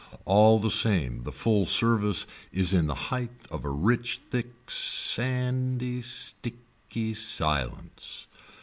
All 0.25 0.57
the 0.59 0.71
same 0.71 1.25
the 1.25 1.31
full 1.31 1.67
service 1.67 2.25
is 2.51 2.73
in 2.73 2.87
the 2.87 2.95
height 3.13 3.47
of 3.51 3.63
a 3.63 3.69
rich 3.69 4.19
thick 4.31 4.67
sandy 4.67 6.01
sticky 6.01 7.13
silence. 7.13 8.25